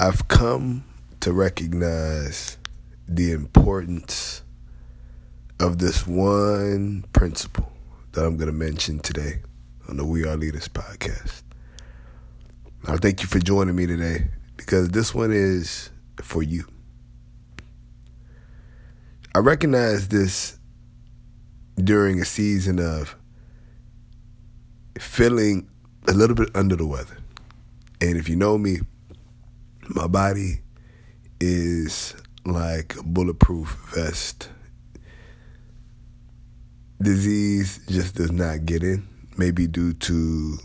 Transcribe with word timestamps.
I've 0.00 0.28
come 0.28 0.84
to 1.18 1.32
recognize 1.32 2.56
the 3.08 3.32
importance 3.32 4.42
of 5.58 5.78
this 5.78 6.06
one 6.06 7.04
principle 7.12 7.72
that 8.12 8.24
I'm 8.24 8.36
going 8.36 8.46
to 8.46 8.56
mention 8.56 9.00
today 9.00 9.40
on 9.88 9.96
the 9.96 10.04
We 10.04 10.24
Are 10.24 10.36
Leaders 10.36 10.68
podcast. 10.68 11.42
I 12.86 12.96
thank 12.96 13.22
you 13.22 13.26
for 13.26 13.40
joining 13.40 13.74
me 13.74 13.86
today 13.86 14.28
because 14.56 14.90
this 14.90 15.12
one 15.12 15.32
is 15.32 15.90
for 16.22 16.44
you. 16.44 16.68
I 19.34 19.40
recognize 19.40 20.06
this 20.06 20.60
during 21.74 22.20
a 22.20 22.24
season 22.24 22.78
of 22.78 23.16
feeling 24.96 25.68
a 26.06 26.12
little 26.12 26.36
bit 26.36 26.50
under 26.54 26.76
the 26.76 26.86
weather. 26.86 27.18
And 28.00 28.16
if 28.16 28.28
you 28.28 28.36
know 28.36 28.56
me, 28.58 28.78
my 29.88 30.06
body 30.06 30.60
is 31.40 32.14
like 32.44 32.96
a 32.96 33.02
bulletproof 33.02 33.68
vest. 33.94 34.50
Disease 37.00 37.80
just 37.88 38.16
does 38.16 38.32
not 38.32 38.66
get 38.66 38.82
in, 38.82 39.06
maybe 39.36 39.66
due 39.66 39.94
to 39.94 40.58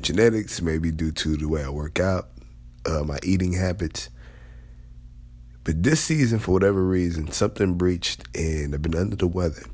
genetics, 0.00 0.60
maybe 0.62 0.90
due 0.90 1.12
to 1.12 1.36
the 1.36 1.48
way 1.48 1.62
I 1.62 1.68
work 1.68 2.00
out, 2.00 2.30
uh, 2.86 3.04
my 3.04 3.18
eating 3.22 3.52
habits. 3.52 4.10
But 5.64 5.82
this 5.82 6.00
season, 6.02 6.38
for 6.40 6.52
whatever 6.52 6.82
reason, 6.84 7.30
something 7.30 7.74
breached 7.74 8.24
and 8.34 8.74
I've 8.74 8.82
been 8.82 8.96
under 8.96 9.16
the 9.16 9.26
weather. 9.26 9.64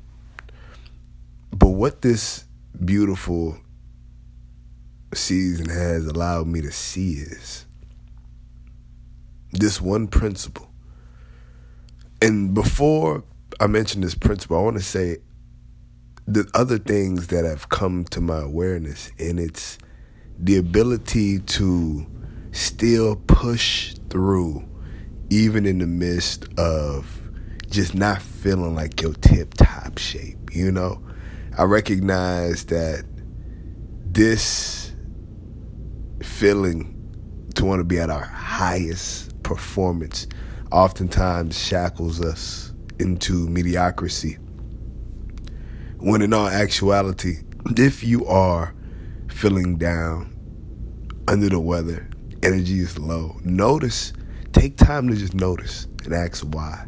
But 1.52 1.68
what 1.68 2.02
this 2.02 2.44
beautiful 2.84 3.58
season 5.14 5.68
has 5.68 6.06
allowed 6.06 6.46
me 6.46 6.60
to 6.62 6.70
see 6.70 7.14
is 7.14 7.66
this 9.52 9.80
one 9.80 10.08
principle. 10.08 10.70
And 12.22 12.54
before 12.54 13.24
I 13.58 13.66
mention 13.66 14.00
this 14.00 14.14
principle, 14.14 14.58
I 14.58 14.62
want 14.62 14.76
to 14.76 14.82
say 14.82 15.18
the 16.26 16.48
other 16.54 16.78
things 16.78 17.28
that 17.28 17.44
have 17.44 17.68
come 17.68 18.04
to 18.06 18.20
my 18.20 18.40
awareness, 18.40 19.10
and 19.18 19.40
it's 19.40 19.78
the 20.38 20.56
ability 20.56 21.40
to 21.40 22.06
still 22.52 23.16
push 23.26 23.94
through, 24.10 24.64
even 25.30 25.66
in 25.66 25.78
the 25.78 25.86
midst 25.86 26.46
of 26.58 27.20
just 27.68 27.94
not 27.94 28.20
feeling 28.20 28.74
like 28.74 29.00
your 29.00 29.14
tip 29.14 29.54
top 29.54 29.98
shape. 29.98 30.38
You 30.52 30.70
know, 30.70 31.02
I 31.56 31.64
recognize 31.64 32.66
that 32.66 33.04
this 34.06 34.92
feeling 36.22 36.96
to 37.54 37.64
want 37.64 37.80
to 37.80 37.84
be 37.84 37.98
at 37.98 38.10
our 38.10 38.24
highest 38.24 39.29
performance 39.50 40.28
oftentimes 40.70 41.58
shackles 41.58 42.20
us 42.24 42.72
into 43.00 43.48
mediocrity. 43.48 44.34
When 45.98 46.22
in 46.22 46.32
all 46.32 46.46
actuality, 46.46 47.38
if 47.76 48.04
you 48.04 48.24
are 48.26 48.72
feeling 49.28 49.76
down, 49.76 50.36
under 51.26 51.48
the 51.48 51.58
weather, 51.58 52.08
energy 52.44 52.78
is 52.78 52.96
low, 52.96 53.40
notice, 53.42 54.12
take 54.52 54.76
time 54.76 55.08
to 55.08 55.16
just 55.16 55.34
notice 55.34 55.88
and 56.04 56.14
ask 56.14 56.44
why. 56.44 56.86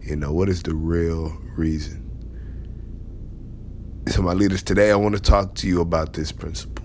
You 0.00 0.16
know, 0.16 0.32
what 0.32 0.48
is 0.48 0.64
the 0.64 0.74
real 0.74 1.30
reason? 1.56 2.00
So, 4.08 4.20
my 4.20 4.32
leaders, 4.32 4.64
today 4.64 4.90
I 4.90 4.96
want 4.96 5.14
to 5.14 5.22
talk 5.22 5.54
to 5.56 5.68
you 5.68 5.80
about 5.80 6.14
this 6.14 6.32
principle. 6.32 6.84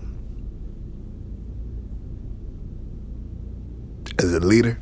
As 4.20 4.32
a 4.32 4.38
leader, 4.40 4.80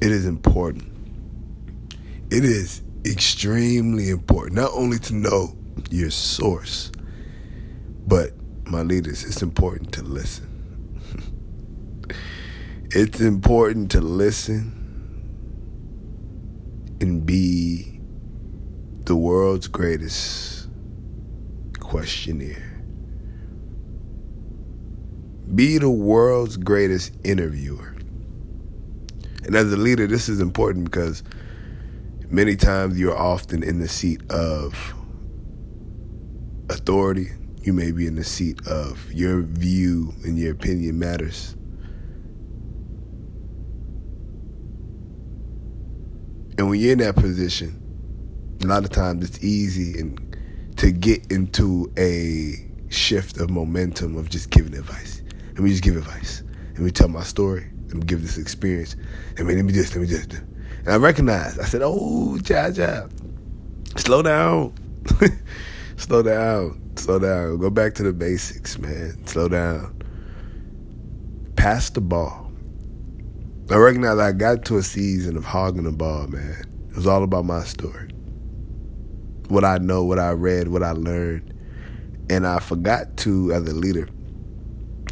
it 0.00 0.12
is 0.12 0.26
important. 0.26 0.92
It 2.30 2.44
is 2.44 2.82
extremely 3.04 4.10
important 4.10 4.56
not 4.56 4.72
only 4.72 4.98
to 4.98 5.14
know 5.14 5.56
your 5.90 6.10
source, 6.10 6.90
but 8.06 8.32
my 8.64 8.82
leaders, 8.82 9.24
it's 9.24 9.42
important 9.42 9.92
to 9.92 10.02
listen. 10.02 11.00
it's 12.90 13.20
important 13.20 13.90
to 13.92 14.00
listen 14.00 14.72
and 17.00 17.24
be 17.24 18.00
the 19.04 19.16
world's 19.16 19.68
greatest 19.68 20.68
questionnaire. 21.78 22.82
Be 25.54 25.78
the 25.78 25.90
world's 25.90 26.56
greatest 26.56 27.12
interviewer. 27.22 27.95
And 29.46 29.54
as 29.54 29.72
a 29.72 29.76
leader, 29.76 30.08
this 30.08 30.28
is 30.28 30.40
important 30.40 30.86
because 30.86 31.22
many 32.28 32.56
times 32.56 32.98
you're 32.98 33.16
often 33.16 33.62
in 33.62 33.78
the 33.78 33.86
seat 33.86 34.20
of 34.28 34.92
authority. 36.68 37.28
You 37.62 37.72
may 37.72 37.92
be 37.92 38.08
in 38.08 38.16
the 38.16 38.24
seat 38.24 38.66
of 38.66 39.12
your 39.12 39.42
view 39.42 40.12
and 40.24 40.36
your 40.36 40.50
opinion 40.52 40.98
matters. 40.98 41.52
And 46.58 46.68
when 46.68 46.80
you're 46.80 46.92
in 46.92 46.98
that 46.98 47.14
position, 47.14 47.80
a 48.64 48.66
lot 48.66 48.82
of 48.84 48.90
times 48.90 49.28
it's 49.28 49.44
easy 49.44 50.00
and 50.00 50.36
to 50.78 50.90
get 50.90 51.30
into 51.30 51.92
a 51.96 52.66
shift 52.88 53.38
of 53.38 53.50
momentum 53.50 54.16
of 54.16 54.28
just 54.28 54.50
giving 54.50 54.74
advice. 54.74 55.22
Let 55.50 55.60
me 55.60 55.70
just 55.70 55.84
give 55.84 55.96
advice. 55.96 56.42
Let 56.72 56.80
me 56.80 56.90
tell 56.90 57.08
my 57.08 57.22
story. 57.22 57.70
Let 57.86 57.94
me 57.94 58.00
give 58.00 58.22
this 58.22 58.38
experience. 58.38 58.96
I 59.38 59.42
mean, 59.42 59.56
let 59.56 59.64
me 59.64 59.72
just, 59.72 59.94
let 59.94 60.02
me 60.02 60.08
just. 60.08 60.32
And 60.32 60.88
I 60.88 60.96
recognized. 60.96 61.60
I 61.60 61.64
said, 61.64 61.82
"Oh, 61.84 62.38
ja, 62.44 62.68
ja, 62.68 63.06
slow 63.96 64.22
down, 64.22 64.74
slow 65.96 66.22
down, 66.22 66.80
slow 66.96 67.18
down. 67.18 67.58
Go 67.58 67.70
back 67.70 67.94
to 67.94 68.02
the 68.02 68.12
basics, 68.12 68.78
man. 68.78 69.24
Slow 69.26 69.48
down. 69.48 70.02
Pass 71.56 71.90
the 71.90 72.00
ball." 72.00 72.46
I 73.68 73.74
recognized 73.74 74.20
I 74.20 74.30
got 74.30 74.64
to 74.66 74.78
a 74.78 74.82
season 74.82 75.36
of 75.36 75.44
hogging 75.44 75.82
the 75.82 75.90
ball, 75.90 76.28
man. 76.28 76.64
It 76.88 76.94
was 76.94 77.06
all 77.08 77.24
about 77.24 77.44
my 77.46 77.64
story, 77.64 78.10
what 79.48 79.64
I 79.64 79.78
know, 79.78 80.04
what 80.04 80.20
I 80.20 80.30
read, 80.30 80.68
what 80.68 80.84
I 80.84 80.92
learned, 80.92 81.52
and 82.30 82.46
I 82.46 82.60
forgot 82.60 83.16
to, 83.18 83.52
as 83.52 83.66
a 83.66 83.74
leader, 83.74 84.08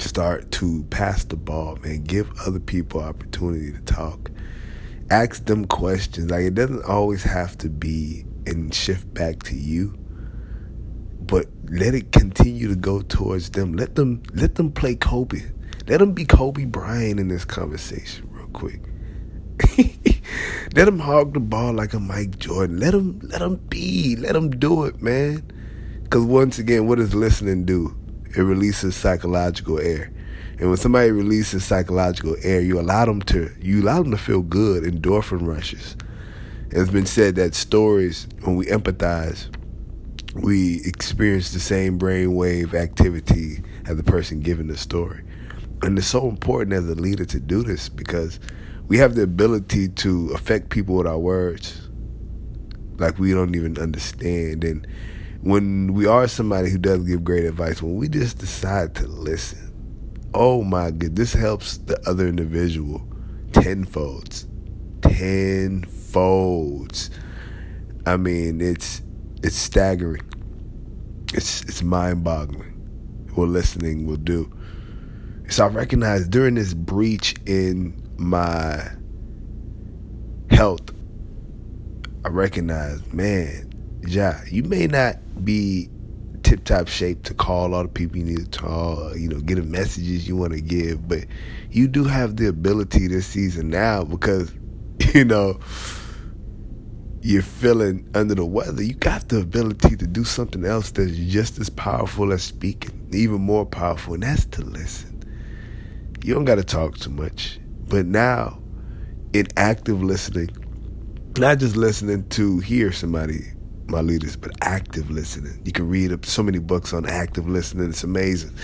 start 0.05 0.51
to 0.53 0.85
pass 0.91 1.25
the 1.25 1.37
ball, 1.37 1.77
man. 1.83 2.05
Give 2.05 2.31
other 2.47 2.61
people 2.61 3.01
opportunity 3.01 3.73
to 3.73 3.81
talk. 3.83 4.31
Ask 5.11 5.47
them 5.47 5.67
questions. 5.67 6.31
Like 6.31 6.45
it 6.45 6.55
doesn't 6.55 6.85
always 6.85 7.23
have 7.23 7.59
to 7.59 7.69
be 7.69 8.25
and 8.47 8.75
shift 8.75 9.13
back 9.15 9.43
to 9.45 9.55
you. 9.55 9.99
But 11.21 11.47
let 11.71 11.95
it 11.95 12.13
continue 12.13 12.69
to 12.69 12.77
go 12.77 13.01
towards 13.01 13.51
them. 13.51 13.75
Let 13.75 13.95
them 13.95 14.23
let 14.33 14.57
them 14.57 14.71
play 14.71 14.95
Kobe. 14.95 15.43
Let 15.87 15.99
them 15.99 16.13
be 16.13 16.25
Kobe 16.25 16.65
Bryant 16.65 17.19
in 17.19 17.29
this 17.29 17.45
conversation 17.45 18.29
real 18.31 18.49
quick. 18.49 18.81
let 20.75 20.85
them 20.85 20.99
hog 20.99 21.35
the 21.35 21.41
ball 21.41 21.73
like 21.73 21.95
a 21.95 22.01
Mike 22.01 22.39
Jordan. 22.39 22.79
Let 22.79 22.93
them 22.93 23.21
let 23.23 23.41
them 23.41 23.57
be. 23.69 24.17
Let 24.17 24.35
them 24.35 24.51
do 24.51 24.85
it, 24.85 25.01
man. 25.03 25.51
Because 26.03 26.25
once 26.25 26.59
again, 26.59 26.87
what 26.87 26.99
does 26.99 27.15
listening 27.15 27.65
do? 27.65 27.97
It 28.37 28.43
releases 28.43 28.97
psychological 28.97 29.79
air. 29.81 30.13
And 30.59 30.69
when 30.69 30.77
somebody 30.77 31.11
releases 31.11 31.65
psychological 31.65 32.37
air, 32.43 32.61
you 32.61 32.79
allow 32.79 33.05
them 33.05 33.23
to 33.23 33.51
you 33.61 33.83
allow 33.83 34.03
them 34.03 34.13
to 34.13 34.19
feel 34.19 34.43
good, 34.43 34.85
endorphin 34.85 35.47
rushes. 35.47 35.97
It's 36.71 36.91
been 36.91 37.07
said 37.07 37.37
that 37.37 37.55
stories, 37.55 38.27
when 38.43 38.57
we 38.57 38.67
empathize, 38.67 39.49
we 40.35 40.83
experience 40.85 41.53
the 41.53 41.61
same 41.61 41.99
brainwave 41.99 42.75
activity 42.75 43.63
as 43.87 43.97
the 43.97 44.03
person 44.03 44.41
giving 44.41 44.67
the 44.67 44.77
story. 44.77 45.25
And 45.83 45.99
it's 45.99 46.07
so 46.07 46.29
important 46.29 46.73
as 46.73 46.89
a 46.89 46.95
leader 46.95 47.25
to 47.27 47.41
do 47.41 47.63
this 47.63 47.89
because 47.89 48.41
we 48.89 48.99
have 48.99 49.15
the 49.15 49.23
ability 49.23 49.89
to 49.89 50.31
affect 50.35 50.71
people 50.71 50.97
with 50.97 51.07
our 51.07 51.19
words 51.19 51.89
like 52.99 53.19
we 53.19 53.33
don't 53.33 53.55
even 53.55 53.79
understand. 53.79 54.65
And 54.65 54.87
when 55.45 55.93
we 55.93 56.07
are 56.07 56.27
somebody 56.27 56.71
who 56.71 56.79
does 56.79 57.07
give 57.07 57.23
great 57.23 57.45
advice, 57.45 57.83
when 57.83 57.97
we 57.97 58.09
just 58.09 58.39
decide 58.39 58.95
to 58.95 59.07
listen, 59.07 60.31
oh 60.33 60.65
my 60.65 60.91
god, 60.91 61.15
this 61.15 61.35
helps 61.35 61.77
the 61.77 62.01
other 62.09 62.27
individual 62.27 63.07
tenfolds, 63.53 64.47
tenfolds. 65.03 66.01
I 68.07 68.17
mean, 68.17 68.63
it's 68.63 69.03
it's 69.43 69.57
staggering. 69.57 70.23
It's 71.35 71.61
it's 71.65 71.83
mind-boggling 71.83 72.71
what 73.35 73.51
listening 73.51 74.07
will 74.07 74.17
do. 74.17 74.51
So 75.51 75.67
I 75.67 75.69
recognize 75.69 76.27
during 76.27 76.55
this 76.55 76.73
breach 76.73 77.35
in 77.45 78.03
my 78.17 78.93
health, 80.51 80.91
I 82.25 82.29
recognize, 82.29 83.13
man, 83.13 83.71
Ja, 84.07 84.37
you 84.51 84.63
may 84.63 84.87
not 84.87 85.17
be 85.43 85.89
tip 86.45 86.65
top 86.65 86.87
shape 86.89 87.23
to 87.25 87.35
call 87.35 87.75
all 87.75 87.83
the 87.83 87.89
people 87.89 88.19
you 88.19 88.25
need 88.25 88.53
to 88.53 88.61
call, 88.61 89.17
you 89.17 89.29
know, 89.29 89.41
get 89.41 89.57
the 89.57 89.63
messages 89.63 90.29
you 90.29 90.37
want 90.37 90.53
to 90.53 90.61
give. 90.61 91.09
But 91.09 91.25
you 91.71 91.89
do 91.89 92.05
have 92.05 92.37
the 92.37 92.49
ability 92.49 93.09
this 93.09 93.27
season 93.27 93.71
now 93.71 94.05
because, 94.05 94.53
you 95.15 95.25
know, 95.25 95.59
you're 97.23 97.43
feeling 97.43 98.09
under 98.15 98.35
the 98.35 98.45
weather. 98.45 98.83
You 98.83 98.95
got 98.95 99.31
the 99.31 99.41
ability 99.41 99.97
to 99.97 100.07
do 100.07 100.25
something 100.25 100.65
else 100.65 100.91
that's 100.91 101.17
just 101.17 101.59
as 101.59 101.71
powerful 101.71 102.33
as 102.33 102.43
speaking, 102.43 103.09
even 103.13 103.41
more 103.41 103.65
powerful, 103.65 104.15
and 104.15 104.23
that's 104.23 104.45
to 104.47 104.63
listen. 104.63 105.23
You 106.23 106.35
don't 106.35 106.45
got 106.45 106.57
to 106.57 106.65
talk 106.65 106.99
too 106.99 107.11
much. 107.11 107.59
But 107.89 108.07
now, 108.07 108.61
in 109.33 109.47
active 109.57 110.03
listening, 110.03 110.51
not 111.39 111.59
just 111.59 111.77
listening 111.77 112.29
to 112.31 112.59
hear 112.61 112.93
somebody 112.93 113.54
my 113.89 114.01
leaders, 114.01 114.37
but 114.37 114.53
active 114.63 115.11
listening. 115.11 115.61
You 115.65 115.73
can 115.73 115.89
read 115.89 116.25
so 116.25 116.43
many 116.43 116.59
books 116.59 116.93
on 116.93 117.07
active 117.07 117.49
listening. 117.49 117.89
It's 117.91 118.05
amazing. 118.05 118.55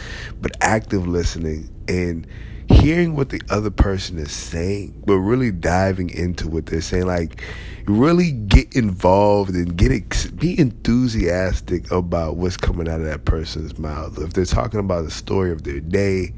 But 0.41 0.53
active 0.61 1.07
listening 1.07 1.69
and 1.89 2.27
hearing 2.69 3.17
what 3.17 3.31
the 3.31 3.43
other 3.51 3.71
person 3.71 4.19
is 4.19 4.31
saying, 4.31 5.03
but 5.05 5.17
really 5.17 5.51
diving 5.51 6.11
into 6.11 6.49
what 6.49 6.67
they're 6.67 6.81
saying, 6.81 7.07
like 7.07 7.43
really 7.87 8.31
get 8.31 8.75
involved 8.77 9.55
and 9.55 9.77
get 9.77 9.91
ex- 9.91 10.31
be 10.31 10.59
enthusiastic 10.59 11.91
about 11.91 12.37
what's 12.37 12.57
coming 12.57 12.89
out 12.89 13.01
of 13.01 13.07
that 13.07 13.25
person's 13.25 13.79
mouth. 13.79 14.19
If 14.19 14.33
they're 14.33 14.45
talking 14.45 14.81
about 14.81 15.05
the 15.05 15.11
story 15.11 15.51
of 15.51 15.65
their 15.65 15.81
day, 15.81 16.33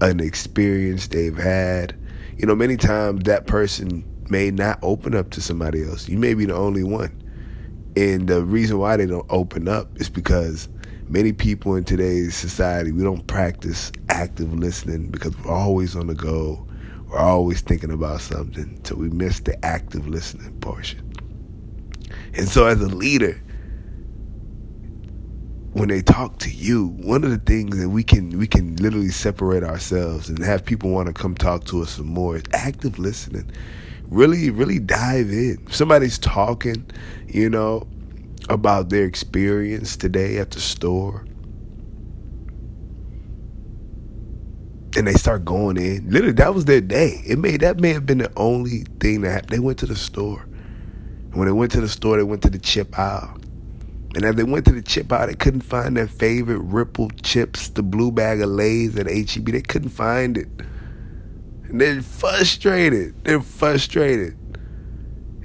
an 0.00 0.20
experience 0.20 1.08
they've 1.08 1.36
had, 1.36 1.94
you 2.36 2.46
know, 2.46 2.54
many 2.54 2.76
times 2.76 3.24
that 3.24 3.46
person 3.46 4.04
may 4.30 4.50
not 4.50 4.78
open 4.82 5.14
up 5.14 5.30
to 5.30 5.40
somebody 5.40 5.84
else. 5.84 6.08
You 6.08 6.18
may 6.18 6.34
be 6.34 6.46
the 6.46 6.54
only 6.54 6.84
one. 6.84 7.21
And 7.96 8.28
the 8.28 8.42
reason 8.42 8.78
why 8.78 8.96
they 8.96 9.06
don't 9.06 9.26
open 9.28 9.68
up 9.68 10.00
is 10.00 10.08
because 10.08 10.68
many 11.08 11.32
people 11.32 11.76
in 11.76 11.84
today's 11.84 12.34
society, 12.34 12.90
we 12.90 13.02
don't 13.02 13.26
practice 13.26 13.92
active 14.08 14.54
listening 14.54 15.08
because 15.08 15.36
we're 15.38 15.52
always 15.52 15.94
on 15.94 16.06
the 16.06 16.14
go. 16.14 16.66
We're 17.08 17.18
always 17.18 17.60
thinking 17.60 17.90
about 17.90 18.22
something. 18.22 18.80
So 18.84 18.96
we 18.96 19.10
miss 19.10 19.40
the 19.40 19.62
active 19.64 20.08
listening 20.08 20.58
portion. 20.60 21.12
And 22.34 22.48
so 22.48 22.66
as 22.66 22.80
a 22.80 22.86
leader, 22.86 23.42
when 25.72 25.88
they 25.88 26.00
talk 26.00 26.38
to 26.38 26.50
you, 26.50 26.88
one 26.98 27.24
of 27.24 27.30
the 27.30 27.38
things 27.38 27.78
that 27.78 27.90
we 27.90 28.04
can 28.04 28.38
we 28.38 28.46
can 28.46 28.76
literally 28.76 29.10
separate 29.10 29.64
ourselves 29.64 30.28
and 30.28 30.38
have 30.42 30.64
people 30.64 30.90
want 30.90 31.08
to 31.08 31.12
come 31.12 31.34
talk 31.34 31.64
to 31.64 31.82
us 31.82 31.90
some 31.92 32.06
more 32.06 32.36
is 32.36 32.42
active 32.52 32.98
listening 32.98 33.50
really, 34.12 34.50
really 34.50 34.78
dive 34.78 35.30
in. 35.30 35.66
somebody's 35.70 36.18
talking, 36.18 36.86
you 37.26 37.48
know, 37.48 37.86
about 38.48 38.90
their 38.90 39.04
experience 39.04 39.96
today 39.96 40.38
at 40.38 40.50
the 40.50 40.60
store, 40.60 41.24
and 44.96 45.06
they 45.06 45.14
start 45.14 45.44
going 45.44 45.78
in. 45.78 46.10
Literally, 46.10 46.34
that 46.34 46.54
was 46.54 46.66
their 46.66 46.80
day. 46.80 47.22
It 47.26 47.38
may 47.38 47.56
that 47.56 47.80
may 47.80 47.92
have 47.94 48.04
been 48.06 48.18
the 48.18 48.32
only 48.36 48.84
thing 49.00 49.22
that 49.22 49.30
happened. 49.30 49.50
They 49.50 49.58
went 49.58 49.78
to 49.78 49.86
the 49.86 49.96
store. 49.96 50.46
when 51.32 51.46
they 51.46 51.52
went 51.52 51.72
to 51.72 51.80
the 51.80 51.88
store, 51.88 52.18
they 52.18 52.22
went 52.24 52.42
to 52.42 52.50
the 52.50 52.58
chip 52.58 52.98
aisle. 52.98 53.38
And 54.14 54.24
as 54.24 54.34
they 54.34 54.44
went 54.44 54.66
to 54.66 54.72
the 54.72 54.82
chip 54.82 55.10
aisle, 55.10 55.28
they 55.28 55.34
couldn't 55.34 55.62
find 55.62 55.96
their 55.96 56.06
favorite 56.06 56.58
Ripple 56.58 57.10
chips, 57.22 57.70
the 57.70 57.82
blue 57.82 58.12
bag 58.12 58.42
of 58.42 58.50
Lay's 58.50 58.98
at 58.98 59.06
HEB. 59.06 59.46
They 59.46 59.62
couldn't 59.62 59.90
find 59.90 60.36
it. 60.36 60.48
And 61.72 61.80
they're 61.80 62.02
frustrated. 62.02 63.24
They're 63.24 63.40
frustrated. 63.40 64.36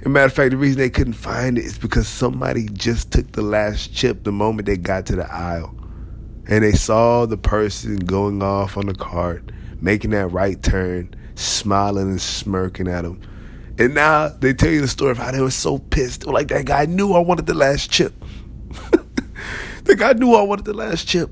As 0.00 0.04
a 0.04 0.08
matter 0.10 0.26
of 0.26 0.32
fact, 0.34 0.50
the 0.50 0.58
reason 0.58 0.78
they 0.78 0.90
couldn't 0.90 1.14
find 1.14 1.56
it 1.56 1.64
is 1.64 1.78
because 1.78 2.06
somebody 2.06 2.68
just 2.68 3.10
took 3.12 3.32
the 3.32 3.40
last 3.40 3.94
chip 3.94 4.24
the 4.24 4.30
moment 4.30 4.66
they 4.66 4.76
got 4.76 5.06
to 5.06 5.16
the 5.16 5.32
aisle. 5.32 5.74
And 6.46 6.62
they 6.62 6.72
saw 6.72 7.24
the 7.24 7.38
person 7.38 7.96
going 7.96 8.42
off 8.42 8.76
on 8.76 8.86
the 8.86 8.94
cart, 8.94 9.50
making 9.80 10.10
that 10.10 10.26
right 10.26 10.62
turn, 10.62 11.14
smiling 11.34 12.10
and 12.10 12.20
smirking 12.20 12.88
at 12.88 13.02
them. 13.02 13.22
And 13.78 13.94
now 13.94 14.28
they 14.28 14.52
tell 14.52 14.70
you 14.70 14.82
the 14.82 14.88
story 14.88 15.12
of 15.12 15.16
how 15.16 15.32
they 15.32 15.40
were 15.40 15.50
so 15.50 15.78
pissed. 15.78 16.20
They 16.20 16.26
were 16.26 16.34
like, 16.34 16.48
that 16.48 16.66
guy 16.66 16.84
knew 16.84 17.14
I 17.14 17.20
wanted 17.20 17.46
the 17.46 17.54
last 17.54 17.90
chip. 17.90 18.12
the 19.84 19.96
guy 19.96 20.12
knew 20.12 20.34
I 20.34 20.42
wanted 20.42 20.66
the 20.66 20.74
last 20.74 21.08
chip. 21.08 21.30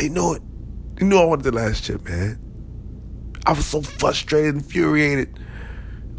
He 0.00 0.08
knew 0.08 0.34
it. 0.34 0.42
He 0.98 1.04
knew 1.04 1.18
I 1.18 1.24
wanted 1.26 1.44
the 1.44 1.52
last 1.52 1.84
chip, 1.84 2.04
man. 2.04 2.40
I 3.44 3.52
was 3.52 3.66
so 3.66 3.82
frustrated, 3.82 4.54
infuriated. 4.54 5.38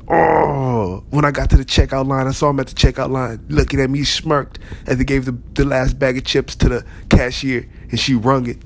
Oh, 0.10 1.04
when 1.10 1.24
I 1.24 1.31
got 1.31 1.50
to 1.52 1.58
the 1.58 1.64
checkout 1.64 2.08
line, 2.08 2.28
I 2.28 2.31
saw 2.31 2.50
him 2.50 2.60
at 2.60 2.68
the 2.68 2.75
checkout 2.75 3.10
line 3.10 3.46
looking 3.48 3.80
at 3.80 3.90
me, 3.90 4.04
smirked 4.04 4.60
as 4.86 4.98
he 4.98 5.06
gave 5.06 5.25
the, 5.25 5.38
the 5.54 5.64
last 5.64 5.98
bag 5.98 6.18
of 6.18 6.25
chips 6.25 6.56
to 6.58 6.70
the 6.70 6.86
cashier 7.10 7.70
and 7.90 8.00
she 8.00 8.14
wrung 8.16 8.50
it. 8.50 8.62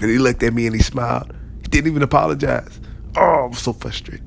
And 0.00 0.10
he 0.10 0.18
looked 0.18 0.42
at 0.42 0.52
me 0.52 0.66
and 0.66 0.76
he 0.76 0.82
smiled. 0.82 1.34
He 1.62 1.68
didn't 1.68 1.90
even 1.90 2.02
apologize. 2.02 2.80
Oh, 3.16 3.46
I'm 3.46 3.54
so 3.54 3.72
frustrated. 3.72 4.24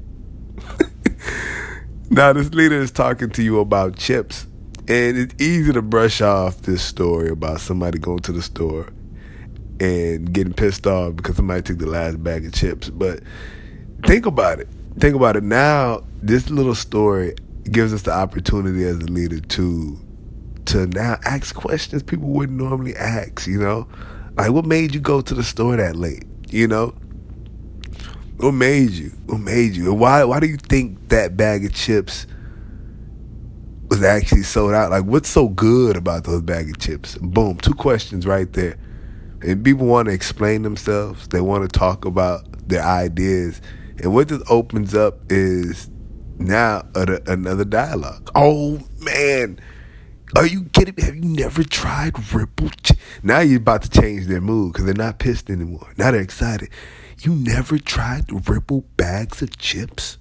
now, 2.09 2.33
this 2.33 2.49
leader 2.53 2.81
is 2.81 2.91
talking 2.91 3.29
to 3.31 3.43
you 3.43 3.59
about 3.59 3.95
chips. 3.95 4.47
And 4.87 5.17
it's 5.17 5.35
easy 5.39 5.71
to 5.71 5.83
brush 5.83 6.19
off 6.19 6.63
this 6.63 6.81
story 6.81 7.29
about 7.29 7.61
somebody 7.61 7.99
going 7.99 8.19
to 8.19 8.31
the 8.31 8.41
store 8.41 8.91
and 9.79 10.33
getting 10.33 10.53
pissed 10.53 10.85
off 10.85 11.15
because 11.15 11.35
somebody 11.35 11.61
took 11.61 11.77
the 11.77 11.87
last 11.87 12.23
bag 12.23 12.45
of 12.45 12.53
chips. 12.53 12.89
But 12.89 13.21
think 14.05 14.25
about 14.25 14.59
it. 14.59 14.67
Think 14.99 15.15
about 15.15 15.35
it. 15.35 15.43
Now, 15.43 16.03
this 16.21 16.49
little 16.49 16.75
story 16.75 17.35
gives 17.71 17.93
us 17.93 18.01
the 18.01 18.11
opportunity 18.11 18.83
as 18.83 18.97
a 18.97 19.05
leader 19.05 19.39
to 19.39 19.99
to 20.65 20.85
now 20.87 21.17
ask 21.25 21.55
questions 21.55 22.03
people 22.03 22.27
wouldn't 22.27 22.57
normally 22.57 22.95
ask, 22.95 23.47
you 23.47 23.59
know? 23.59 23.87
Like 24.35 24.51
what 24.51 24.65
made 24.65 24.93
you 24.93 25.01
go 25.01 25.21
to 25.21 25.33
the 25.33 25.43
store 25.43 25.75
that 25.77 25.95
late? 25.95 26.25
You 26.49 26.67
know? 26.67 26.93
What 28.37 28.51
made 28.51 28.91
you? 28.91 29.09
What 29.25 29.39
made 29.39 29.75
you? 29.75 29.91
And 29.91 29.99
why 29.99 30.23
why 30.23 30.39
do 30.39 30.47
you 30.47 30.57
think 30.57 31.09
that 31.09 31.35
bag 31.35 31.65
of 31.65 31.73
chips 31.73 32.27
was 33.89 34.03
actually 34.03 34.43
sold 34.43 34.73
out? 34.73 34.91
Like 34.91 35.05
what's 35.05 35.29
so 35.29 35.49
good 35.49 35.97
about 35.97 36.25
those 36.25 36.41
bag 36.41 36.69
of 36.69 36.77
chips? 36.79 37.15
Boom, 37.17 37.57
two 37.57 37.73
questions 37.73 38.27
right 38.27 38.51
there. 38.53 38.77
And 39.41 39.63
people 39.63 39.85
want 39.85 40.07
to 40.07 40.13
explain 40.13 40.63
themselves. 40.63 41.27
They 41.29 41.41
want 41.41 41.71
to 41.71 41.79
talk 41.79 42.05
about 42.05 42.67
their 42.67 42.83
ideas. 42.83 43.61
And 44.01 44.13
what 44.13 44.27
this 44.27 44.41
opens 44.49 44.93
up 44.93 45.19
is 45.29 45.89
now 46.37 46.87
a, 46.95 47.19
another 47.27 47.65
dialogue. 47.65 48.29
Oh 48.35 48.79
man, 48.99 49.59
are 50.35 50.45
you 50.45 50.65
kidding 50.65 50.95
me? 50.95 51.03
Have 51.03 51.15
you 51.15 51.21
never 51.21 51.63
tried 51.63 52.33
Ripple? 52.33 52.69
Ch-? 52.83 52.93
Now 53.23 53.39
you're 53.39 53.59
about 53.59 53.83
to 53.83 53.89
change 53.89 54.27
their 54.27 54.41
mood 54.41 54.73
because 54.73 54.85
they're 54.85 54.93
not 54.93 55.19
pissed 55.19 55.49
anymore. 55.49 55.91
Now 55.97 56.11
they're 56.11 56.21
excited. 56.21 56.69
You 57.21 57.35
never 57.35 57.77
tried 57.77 58.49
Ripple 58.49 58.85
bags 58.95 59.41
of 59.41 59.57
chips? 59.57 60.17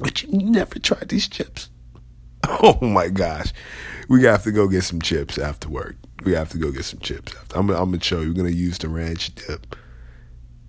But 0.00 0.22
you 0.22 0.30
never 0.32 0.78
tried 0.78 1.08
these 1.08 1.28
chips? 1.28 1.70
Oh 2.48 2.78
my 2.80 3.08
gosh. 3.08 3.52
We 4.08 4.22
have 4.22 4.44
to 4.44 4.52
go 4.52 4.68
get 4.68 4.84
some 4.84 5.02
chips 5.02 5.36
after 5.36 5.68
work 5.68 5.96
we 6.26 6.32
have 6.32 6.50
to 6.50 6.58
go 6.58 6.70
get 6.70 6.84
some 6.84 7.00
chips. 7.00 7.32
I'm, 7.54 7.70
I'm 7.70 7.90
gonna 7.90 8.02
show 8.02 8.20
you. 8.20 8.28
We're 8.28 8.34
gonna 8.34 8.50
use 8.50 8.76
the 8.78 8.88
ranch 8.88 9.34
dip, 9.34 9.74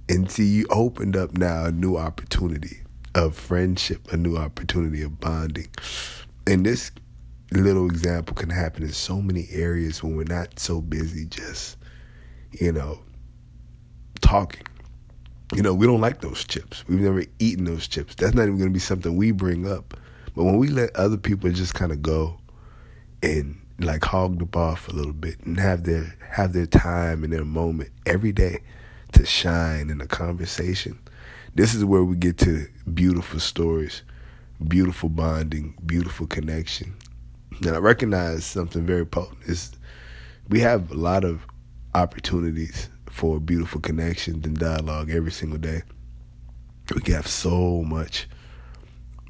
and 0.07 0.31
see 0.31 0.45
you 0.45 0.67
opened 0.69 1.17
up 1.17 1.37
now 1.37 1.65
a 1.65 1.71
new 1.71 1.97
opportunity 1.97 2.77
of 3.15 3.35
friendship, 3.35 4.13
a 4.13 4.17
new 4.17 4.37
opportunity 4.37 5.01
of 5.01 5.19
bonding, 5.19 5.67
and 6.45 6.65
this 6.65 6.91
little 7.51 7.87
example 7.87 8.35
can 8.35 8.49
happen 8.49 8.83
in 8.83 8.91
so 8.91 9.21
many 9.21 9.47
areas 9.51 10.03
when 10.03 10.15
we're 10.15 10.23
not 10.23 10.59
so 10.59 10.81
busy 10.81 11.25
just, 11.25 11.77
you 12.51 12.71
know, 12.71 12.99
talking. 14.21 14.63
You 15.55 15.61
know, 15.61 15.73
we 15.73 15.87
don't 15.87 16.01
like 16.01 16.19
those 16.19 16.43
chips. 16.43 16.85
We've 16.87 16.99
never 16.99 17.23
eaten 17.39 17.63
those 17.63 17.87
chips. 17.87 18.15
That's 18.15 18.33
not 18.33 18.43
even 18.43 18.57
going 18.57 18.69
to 18.69 18.73
be 18.73 18.79
something 18.79 19.15
we 19.15 19.31
bring 19.31 19.65
up. 19.65 19.93
But 20.35 20.43
when 20.43 20.57
we 20.57 20.67
let 20.67 20.93
other 20.97 21.15
people 21.15 21.49
just 21.51 21.73
kind 21.73 21.93
of 21.93 22.01
go 22.01 22.37
and 23.23 23.57
like 23.79 24.03
hog 24.03 24.39
the 24.39 24.45
bar 24.45 24.75
for 24.75 24.91
a 24.91 24.95
little 24.95 25.13
bit 25.13 25.39
and 25.41 25.59
have 25.59 25.83
their 25.83 26.15
have 26.31 26.53
their 26.53 26.65
time 26.65 27.23
and 27.23 27.31
their 27.31 27.45
moment 27.45 27.89
every 28.05 28.31
day 28.31 28.59
to 29.13 29.25
shine 29.25 29.89
in 29.89 30.01
a 30.01 30.07
conversation. 30.07 30.97
This 31.55 31.73
is 31.73 31.85
where 31.85 32.03
we 32.03 32.15
get 32.15 32.37
to 32.39 32.67
beautiful 32.93 33.39
stories, 33.39 34.03
beautiful 34.67 35.09
bonding, 35.09 35.75
beautiful 35.85 36.27
connection. 36.27 36.95
And 37.59 37.75
I 37.75 37.79
recognize 37.79 38.45
something 38.45 38.85
very 38.85 39.05
potent 39.05 39.43
is 39.45 39.71
we 40.49 40.59
have 40.59 40.91
a 40.91 40.95
lot 40.95 41.23
of 41.23 41.45
opportunities 41.95 42.89
for 43.09 43.39
beautiful 43.39 43.81
connections 43.81 44.45
and 44.45 44.57
dialogue 44.57 45.09
every 45.09 45.31
single 45.31 45.57
day. 45.57 45.81
We 46.93 47.13
have 47.13 47.27
so 47.27 47.81
much 47.83 48.27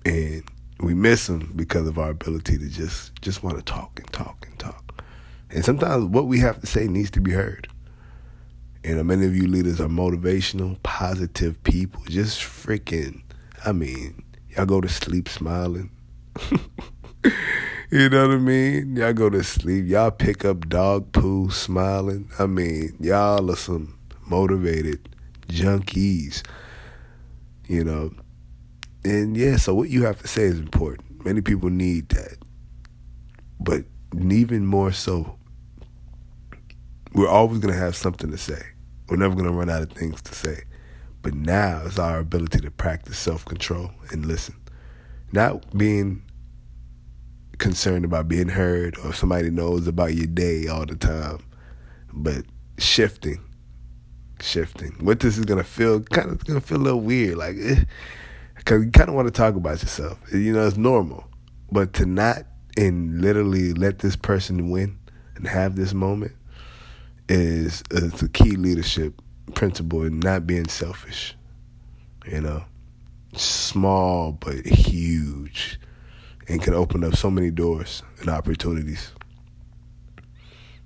and 0.05 0.43
we 0.79 0.93
miss 0.93 1.27
them 1.27 1.51
because 1.55 1.87
of 1.87 1.97
our 1.97 2.11
ability 2.11 2.57
to 2.57 2.67
just 2.69 3.19
just 3.21 3.43
want 3.43 3.57
to 3.57 3.63
talk 3.63 3.99
and 3.99 4.11
talk 4.13 4.45
and 4.47 4.59
talk. 4.59 5.03
And 5.49 5.63
sometimes 5.63 6.05
what 6.05 6.27
we 6.27 6.39
have 6.39 6.59
to 6.61 6.67
say 6.67 6.87
needs 6.87 7.11
to 7.11 7.21
be 7.21 7.31
heard. 7.31 7.67
And 8.83 9.03
many 9.05 9.25
of 9.25 9.35
you 9.35 9.47
leaders 9.47 9.81
are 9.81 9.87
motivational, 9.87 10.81
positive 10.83 11.61
people. 11.63 12.01
Just 12.07 12.39
freaking, 12.39 13.21
I 13.65 13.71
mean, 13.71 14.23
y'all 14.49 14.65
go 14.65 14.81
to 14.81 14.87
sleep 14.87 15.27
smiling. 15.27 15.89
you 17.91 18.09
know 18.09 18.27
what 18.27 18.35
I 18.35 18.37
mean? 18.37 18.95
Y'all 18.95 19.13
go 19.13 19.29
to 19.29 19.43
sleep. 19.43 19.87
Y'all 19.87 20.11
pick 20.11 20.45
up 20.45 20.69
dog 20.69 21.11
poo 21.11 21.49
smiling. 21.49 22.29
I 22.39 22.45
mean, 22.45 22.95
y'all 22.99 23.51
are 23.51 23.55
some 23.55 23.97
motivated 24.25 25.09
junkies. 25.47 26.43
You 27.67 27.83
know. 27.83 28.11
And 29.07 29.37
yeah, 29.37 29.55
so 29.55 29.73
what 29.73 29.89
you 29.89 30.03
have 30.03 30.21
to 30.21 30.27
say 30.27 30.43
is 30.43 30.59
important. 30.59 31.23
Many 31.23 31.39
people 31.39 31.69
need 31.69 32.09
that. 32.09 32.39
But 33.57 33.85
even 34.13 34.65
more 34.65 34.91
so, 34.91 35.37
we're 37.13 37.29
always 37.29 37.59
going 37.59 37.73
to 37.73 37.79
have 37.79 37.95
something 37.95 38.29
to 38.31 38.37
say. 38.37 38.61
We're 39.07 39.15
never 39.15 39.33
going 39.33 39.45
to 39.47 39.53
run 39.53 39.69
out 39.69 39.81
of 39.81 39.91
things 39.93 40.21
to 40.23 40.35
say. 40.35 40.63
But 41.21 41.35
now 41.35 41.83
is 41.83 41.97
our 41.97 42.19
ability 42.19 42.59
to 42.59 42.69
practice 42.69 43.17
self 43.17 43.45
control 43.45 43.91
and 44.11 44.25
listen. 44.25 44.55
Not 45.31 45.77
being 45.77 46.21
concerned 47.59 48.03
about 48.03 48.27
being 48.27 48.49
heard 48.49 48.97
or 49.05 49.13
somebody 49.13 49.49
knows 49.49 49.87
about 49.87 50.15
your 50.15 50.27
day 50.27 50.67
all 50.67 50.85
the 50.85 50.97
time, 50.97 51.39
but 52.11 52.43
shifting, 52.77 53.39
shifting. 54.41 54.97
What 54.99 55.21
this 55.21 55.37
is 55.37 55.45
gonna 55.45 55.63
feel, 55.63 56.01
kind 56.01 56.29
of 56.29 56.43
gonna 56.45 56.61
feel 56.61 56.77
a 56.77 56.83
little 56.83 57.01
weird, 57.01 57.37
like, 57.37 57.55
eh, 57.57 57.83
because 58.67 58.83
you 58.83 58.91
kind 58.91 59.07
of 59.07 59.15
want 59.15 59.29
to 59.29 59.31
talk 59.31 59.55
about 59.55 59.81
yourself. 59.81 60.19
You 60.33 60.51
know, 60.51 60.67
it's 60.67 60.75
normal, 60.75 61.25
but 61.71 61.93
to 61.93 62.05
not 62.05 62.43
and 62.75 63.21
literally 63.21 63.71
let 63.71 63.99
this 63.99 64.17
person 64.17 64.69
win 64.69 64.99
and 65.35 65.47
have 65.47 65.77
this 65.77 65.93
moment 65.93 66.33
is, 67.29 67.81
is 67.91 68.21
a 68.21 68.27
key 68.27 68.57
leadership 68.57 69.21
principle 69.55 70.03
in 70.03 70.19
not 70.19 70.45
being 70.45 70.67
selfish. 70.67 71.33
You 72.25 72.41
know, 72.41 72.65
small 73.37 74.33
but 74.33 74.65
huge 74.65 75.79
and 76.49 76.61
can 76.61 76.73
open 76.73 77.05
up 77.05 77.15
so 77.15 77.31
many 77.31 77.51
doors 77.51 78.03
and 78.19 78.27
opportunities. 78.27 79.13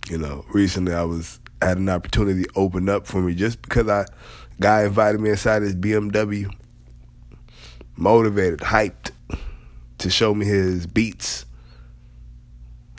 You 0.08 0.20
know, 0.20 0.46
recently 0.54 0.94
I 0.94 1.02
was 1.02 1.40
had 1.64 1.80
an 1.80 1.90
opportunity 1.90 2.46
open 2.56 2.90
up 2.90 3.08
for 3.08 3.24
me 3.24 3.34
just 3.34 3.60
because 3.64 3.90
I 3.90 4.06
guy 4.60 4.84
invited 4.84 5.20
me 5.20 5.32
inside 5.32 5.64
his 5.64 5.76
BMW, 5.76 6.54
motivated, 8.02 8.60
hyped 8.60 9.12
to 10.00 10.10
show 10.10 10.34
me 10.34 10.46
his 10.46 10.88
beats. 10.88 11.46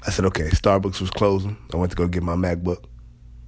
I 0.06 0.10
said, 0.10 0.24
okay, 0.26 0.48
Starbucks 0.48 1.00
was 1.00 1.10
closing. 1.10 1.56
I 1.72 1.76
went 1.76 1.90
to 1.90 1.96
go 1.96 2.06
get 2.06 2.22
my 2.22 2.34
MacBook, 2.34 2.84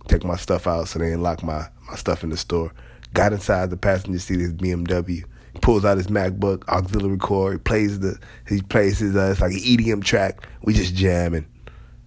take 0.08 0.24
my 0.24 0.36
stuff 0.36 0.66
out 0.66 0.88
so 0.88 0.98
they 0.98 1.06
didn't 1.06 1.22
lock 1.22 1.42
my, 1.42 1.66
my 1.88 1.96
stuff 1.96 2.24
in 2.24 2.30
the 2.30 2.36
store. 2.36 2.72
Got 3.12 3.32
inside 3.32 3.70
the 3.70 3.76
passenger 3.76 4.18
seat 4.18 4.34
of 4.34 4.40
his 4.40 4.52
BMW, 4.54 5.24
He 5.52 5.60
pulls 5.60 5.84
out 5.84 5.96
his 5.96 6.08
MacBook, 6.08 6.66
auxiliary 6.68 7.18
cord, 7.18 7.54
he 7.54 7.58
plays 7.58 8.00
the 8.00 8.18
he 8.48 8.60
plays 8.60 8.98
his 8.98 9.14
uh, 9.14 9.30
it's 9.30 9.40
like 9.40 9.52
an 9.52 9.58
EDM 9.58 10.02
track. 10.02 10.46
We 10.62 10.74
just 10.74 10.94
jamming. 10.94 11.46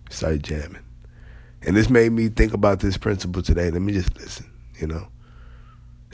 Started 0.09 0.43
jamming. 0.43 0.83
And 1.61 1.75
this 1.75 1.89
made 1.89 2.11
me 2.11 2.27
think 2.29 2.53
about 2.53 2.81
this 2.81 2.97
principle 2.97 3.41
today. 3.41 3.71
Let 3.71 3.81
me 3.81 3.93
just 3.93 4.15
listen, 4.17 4.49
you 4.79 4.87
know. 4.87 5.07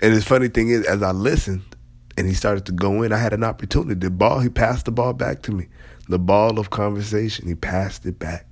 And 0.02 0.16
the 0.16 0.22
funny 0.22 0.48
thing 0.48 0.70
is, 0.70 0.86
as 0.86 1.02
I 1.02 1.12
listened 1.12 1.73
and 2.18 2.28
he 2.28 2.34
started 2.34 2.66
to 2.68 2.72
go 2.72 3.02
in, 3.02 3.12
I 3.12 3.18
had 3.18 3.34
an 3.34 3.44
opportunity. 3.44 3.96
The 3.96 4.10
ball, 4.10 4.40
he 4.40 4.50
passed 4.50 4.86
the 4.86 4.92
ball 4.92 5.14
back 5.14 5.42
to 5.44 5.52
me. 5.52 5.68
The 6.10 6.20
ball 6.20 6.60
of 6.60 6.70
conversation, 6.70 7.48
he 7.48 7.56
passed 7.56 8.06
it 8.06 8.20
back. 8.20 8.46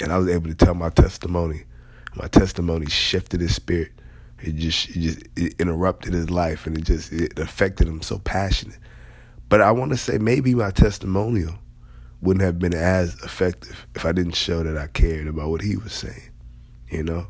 And 0.00 0.12
I 0.12 0.18
was 0.18 0.28
able 0.28 0.48
to 0.48 0.54
tell 0.54 0.74
my 0.74 0.88
testimony. 0.88 1.64
My 2.14 2.28
testimony 2.28 2.86
shifted 2.86 3.40
his 3.40 3.54
spirit. 3.54 3.92
It 4.40 4.56
just 4.56 4.88
it 4.90 5.00
just 5.00 5.20
it 5.36 5.54
interrupted 5.60 6.14
his 6.14 6.30
life 6.30 6.66
and 6.66 6.76
it 6.76 6.84
just 6.84 7.12
it 7.12 7.38
affected 7.38 7.86
him 7.86 8.02
so 8.02 8.18
passionate. 8.18 8.78
But 9.48 9.60
I 9.60 9.70
want 9.70 9.92
to 9.92 9.96
say 9.96 10.18
maybe 10.18 10.54
my 10.54 10.70
testimonial 10.70 11.54
wouldn't 12.20 12.44
have 12.44 12.58
been 12.58 12.74
as 12.74 13.14
effective 13.22 13.86
if 13.94 14.04
I 14.04 14.12
didn't 14.12 14.34
show 14.34 14.62
that 14.62 14.76
I 14.76 14.86
cared 14.88 15.26
about 15.26 15.50
what 15.50 15.60
he 15.60 15.76
was 15.76 15.92
saying. 15.92 16.30
You 16.90 17.02
know? 17.02 17.26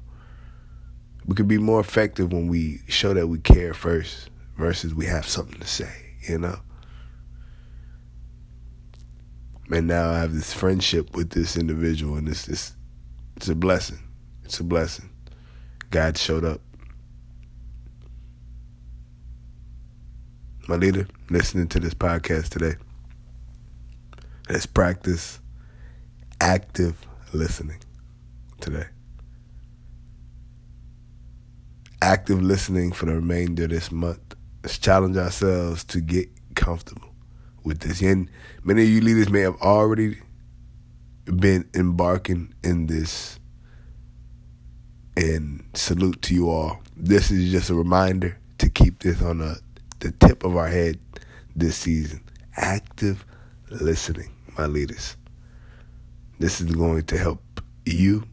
We 1.27 1.35
could 1.35 1.49
be 1.49 1.59
more 1.59 1.81
effective 1.81 2.33
when 2.33 2.49
we 2.49 2.81
show 2.89 3.15
that 3.15 3.27
we 3.27 3.39
care 3.39 3.75
first 3.75 4.31
versus 4.63 4.95
we 4.95 5.05
have 5.07 5.27
something 5.27 5.59
to 5.59 5.67
say, 5.67 5.91
you 6.29 6.39
know? 6.39 6.57
And 9.73 9.89
now 9.89 10.11
I 10.11 10.21
have 10.21 10.33
this 10.33 10.53
friendship 10.53 11.17
with 11.17 11.31
this 11.31 11.57
individual 11.57 12.15
and 12.15 12.29
it's 12.29 12.47
this 12.47 12.75
it's 13.37 13.49
a 13.49 13.57
blessing. 13.57 13.99
It's 14.45 14.61
a 14.61 14.65
blessing. 14.65 15.11
God 15.91 16.17
showed 16.17 16.45
up 16.45 16.61
my 20.69 20.77
leader, 20.77 21.09
listening 21.29 21.67
to 21.69 21.81
this 21.81 21.95
podcast 21.95 22.51
today. 22.51 22.77
Let's 24.49 24.67
practice 24.67 25.41
active 26.41 27.05
listening 27.33 27.81
today. 28.61 28.87
Active 32.01 32.41
listening 32.41 32.93
for 32.93 33.07
the 33.07 33.15
remainder 33.15 33.65
of 33.65 33.71
this 33.71 33.91
month. 33.91 34.32
Let's 34.63 34.79
challenge 34.79 35.17
ourselves 35.17 35.85
to 35.85 36.01
get 36.01 36.29
comfortable 36.55 37.09
with 37.65 37.81
this. 37.81 38.01
And 38.01 38.31
many 38.63 38.83
of 38.83 38.89
you 38.89 39.01
leaders 39.01 39.29
may 39.29 39.41
have 39.41 39.57
already 39.61 40.19
been 41.25 41.69
embarking 41.75 42.55
in 42.63 42.87
this. 42.87 43.39
And 45.17 45.65
salute 45.75 46.23
to 46.23 46.35
you 46.35 46.49
all. 46.49 46.81
This 46.97 47.31
is 47.31 47.53
just 47.53 47.71
a 47.71 47.75
reminder 47.75 48.39
to 48.59 48.71
keep 48.71 49.01
this 49.01 49.21
on 49.21 49.41
a 49.41 49.57
the 50.01 50.11
tip 50.11 50.43
of 50.43 50.57
our 50.57 50.69
head 50.69 50.99
this 51.55 51.77
season. 51.77 52.23
Active 52.57 53.25
listening, 53.71 54.31
my 54.59 54.67
leaders. 54.67 55.17
This 56.39 56.61
is 56.61 56.73
going 56.73 57.05
to 57.05 57.19
help 57.19 57.61
you 57.85 58.25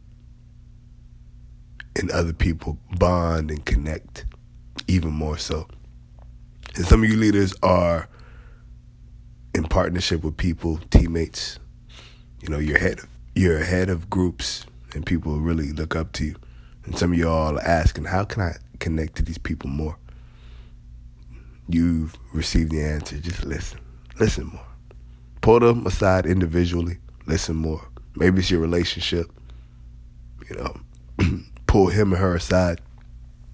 and 1.96 2.10
other 2.10 2.32
people 2.32 2.78
bond 2.98 3.50
and 3.50 3.64
connect 3.64 4.24
even 4.88 5.10
more 5.10 5.38
so. 5.38 5.68
And 6.76 6.86
some 6.86 7.02
of 7.02 7.10
you 7.10 7.16
leaders 7.16 7.54
are 7.62 8.08
in 9.54 9.64
partnership 9.64 10.22
with 10.22 10.36
people, 10.36 10.78
teammates. 10.90 11.58
You 12.42 12.48
know, 12.48 12.58
you're 12.58 12.78
head 12.78 13.00
you're 13.34 13.58
ahead 13.58 13.88
of 13.90 14.10
groups 14.10 14.66
and 14.94 15.06
people 15.06 15.38
really 15.38 15.72
look 15.72 15.94
up 15.94 16.12
to 16.12 16.24
you. 16.24 16.36
And 16.84 16.98
some 16.98 17.12
of 17.12 17.18
y'all 17.18 17.58
are 17.58 17.62
asking, 17.62 18.04
how 18.04 18.24
can 18.24 18.42
I 18.42 18.56
connect 18.78 19.16
to 19.16 19.22
these 19.22 19.38
people 19.38 19.70
more? 19.70 19.96
you've 21.74 22.16
received 22.32 22.72
the 22.72 22.82
answer. 22.82 23.18
Just 23.18 23.44
listen. 23.44 23.80
Listen 24.18 24.46
more. 24.46 24.66
Pull 25.40 25.60
them 25.60 25.86
aside 25.86 26.26
individually. 26.26 26.98
Listen 27.26 27.56
more. 27.56 27.86
Maybe 28.16 28.40
it's 28.40 28.50
your 28.50 28.60
relationship. 28.60 29.30
You 30.48 30.56
know, 30.56 31.38
pull 31.66 31.88
him 31.88 32.12
or 32.12 32.16
her 32.16 32.34
aside. 32.34 32.80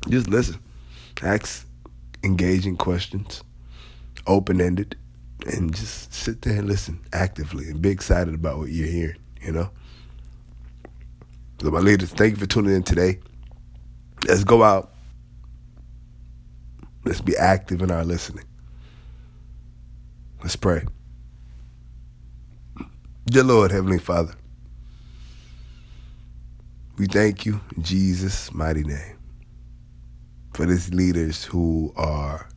Just 0.08 0.28
listen. 0.28 0.58
Ask 1.22 1.65
engaging 2.26 2.76
questions, 2.76 3.42
open 4.26 4.60
ended, 4.60 4.96
and 5.46 5.74
just 5.74 6.12
sit 6.12 6.42
there 6.42 6.58
and 6.58 6.68
listen 6.68 7.00
actively 7.12 7.70
and 7.70 7.80
be 7.80 7.88
excited 7.88 8.34
about 8.34 8.58
what 8.58 8.70
you're 8.70 8.86
hearing, 8.88 9.20
you 9.40 9.52
know? 9.52 9.70
So, 11.62 11.70
my 11.70 11.78
leaders, 11.80 12.10
thank 12.10 12.32
you 12.32 12.38
for 12.38 12.46
tuning 12.46 12.74
in 12.74 12.82
today. 12.82 13.20
Let's 14.28 14.44
go 14.44 14.62
out 14.62 14.92
Let's 17.06 17.20
be 17.20 17.36
active 17.36 17.82
in 17.82 17.92
our 17.92 18.04
listening. 18.04 18.44
Let's 20.42 20.56
pray. 20.56 20.82
Dear 23.26 23.44
Lord, 23.44 23.70
Heavenly 23.70 24.00
Father, 24.00 24.34
we 26.98 27.06
thank 27.06 27.46
you 27.46 27.60
in 27.76 27.84
Jesus' 27.84 28.52
mighty 28.52 28.82
name 28.82 29.15
for 30.56 30.64
these 30.64 30.92
leaders 30.94 31.44
who 31.44 31.92
are 31.96 32.48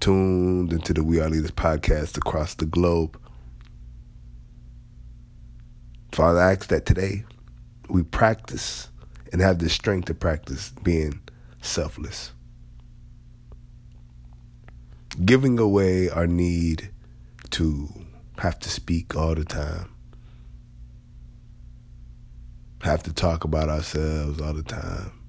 tuned 0.00 0.72
into 0.72 0.94
the 0.94 1.04
We 1.04 1.20
Are 1.20 1.28
Leaders 1.28 1.50
podcast 1.50 2.16
across 2.16 2.54
the 2.54 2.64
globe. 2.64 3.20
Father, 6.12 6.40
I 6.40 6.52
ask 6.52 6.68
that 6.68 6.86
today 6.86 7.24
we 7.90 8.02
practice 8.02 8.88
and 9.30 9.42
have 9.42 9.58
the 9.58 9.68
strength 9.68 10.06
to 10.06 10.14
practice 10.14 10.72
being 10.82 11.20
selfless 11.60 12.32
giving 15.24 15.58
away 15.58 16.08
our 16.08 16.26
need 16.26 16.90
to 17.50 17.88
have 18.38 18.58
to 18.58 18.68
speak 18.68 19.14
all 19.14 19.34
the 19.34 19.44
time, 19.44 19.88
have 22.82 23.02
to 23.02 23.12
talk 23.12 23.44
about 23.44 23.68
ourselves 23.68 24.40
all 24.40 24.54
the 24.54 24.62
time. 24.62 25.23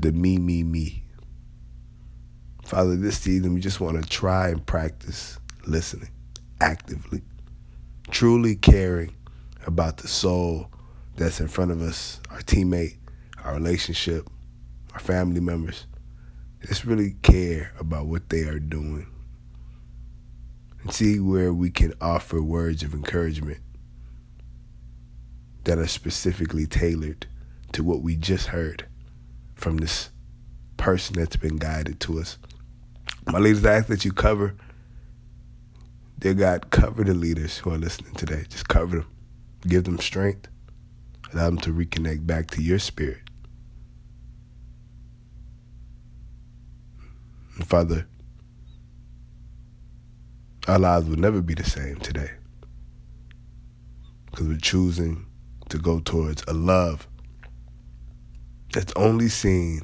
The 0.00 0.12
me, 0.12 0.38
me, 0.38 0.62
me. 0.62 1.04
Father, 2.64 2.96
this 2.96 3.18
season 3.18 3.54
we 3.54 3.60
just 3.60 3.80
want 3.80 4.02
to 4.02 4.08
try 4.08 4.48
and 4.48 4.64
practice 4.64 5.38
listening 5.66 6.10
actively, 6.60 7.22
truly 8.10 8.54
caring 8.56 9.14
about 9.66 9.98
the 9.98 10.08
soul 10.08 10.70
that's 11.16 11.40
in 11.40 11.48
front 11.48 11.70
of 11.70 11.82
us, 11.82 12.20
our 12.30 12.40
teammate, 12.40 12.96
our 13.44 13.54
relationship, 13.54 14.28
our 14.92 15.00
family 15.00 15.40
members 15.40 15.86
just 16.66 16.84
really 16.84 17.14
care 17.22 17.72
about 17.78 18.06
what 18.06 18.28
they 18.28 18.42
are 18.42 18.58
doing. 18.60 19.06
and 20.82 20.92
see 20.92 21.20
where 21.20 21.52
we 21.52 21.70
can 21.70 21.92
offer 22.00 22.42
words 22.42 22.82
of 22.82 22.92
encouragement 22.92 23.60
that 25.64 25.78
are 25.78 25.86
specifically 25.86 26.66
tailored 26.66 27.26
to 27.72 27.84
what 27.84 28.02
we 28.02 28.16
just 28.16 28.48
heard 28.48 28.86
from 29.62 29.76
this 29.76 30.10
person 30.76 31.14
that's 31.16 31.36
been 31.36 31.56
guided 31.56 32.00
to 32.00 32.18
us. 32.18 32.36
My 33.26 33.38
leaders, 33.38 33.64
I 33.64 33.74
ask 33.76 33.86
that 33.86 34.04
you 34.04 34.12
cover, 34.12 34.56
dear 36.18 36.34
God, 36.34 36.70
cover 36.70 37.04
the 37.04 37.14
leaders 37.14 37.58
who 37.58 37.70
are 37.72 37.78
listening 37.78 38.12
today. 38.14 38.44
Just 38.48 38.68
cover 38.68 38.96
them, 38.96 39.06
give 39.66 39.84
them 39.84 40.00
strength, 40.00 40.48
allow 41.32 41.46
them 41.46 41.58
to 41.58 41.72
reconnect 41.72 42.26
back 42.26 42.50
to 42.50 42.62
your 42.62 42.80
spirit. 42.80 43.20
And 47.54 47.64
Father, 47.64 48.08
our 50.66 50.78
lives 50.80 51.08
will 51.08 51.18
never 51.18 51.40
be 51.40 51.54
the 51.54 51.64
same 51.64 51.96
today 51.96 52.32
because 54.26 54.48
we're 54.48 54.58
choosing 54.58 55.26
to 55.68 55.78
go 55.78 56.00
towards 56.00 56.42
a 56.48 56.52
love 56.52 57.06
that's 58.72 58.92
only 58.96 59.28
seen 59.28 59.82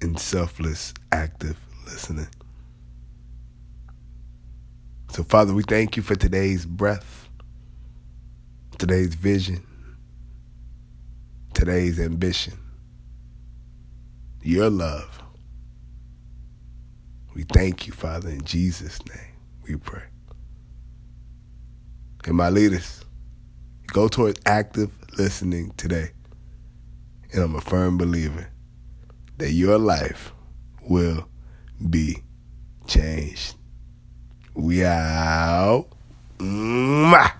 in 0.00 0.16
selfless, 0.16 0.94
active 1.12 1.58
listening. 1.86 2.28
So, 5.10 5.22
Father, 5.24 5.52
we 5.52 5.62
thank 5.62 5.96
you 5.96 6.02
for 6.02 6.14
today's 6.16 6.64
breath, 6.64 7.28
today's 8.78 9.14
vision, 9.14 9.64
today's 11.54 12.00
ambition, 12.00 12.54
your 14.42 14.70
love. 14.70 15.22
We 17.34 17.44
thank 17.44 17.86
you, 17.86 17.92
Father, 17.92 18.30
in 18.30 18.44
Jesus' 18.44 19.04
name 19.06 19.34
we 19.68 19.76
pray. 19.76 20.04
And 22.26 22.36
my 22.36 22.50
leaders, 22.50 23.04
go 23.88 24.08
towards 24.08 24.40
active 24.46 24.90
listening 25.18 25.72
today. 25.76 26.10
And 27.32 27.42
I'm 27.42 27.54
a 27.54 27.60
firm 27.60 27.96
believer 27.96 28.50
that 29.38 29.52
your 29.52 29.78
life 29.78 30.32
will 30.82 31.28
be 31.88 32.22
changed. 32.86 33.54
We 34.54 34.84
out. 34.84 35.86
Mwah. 36.38 37.32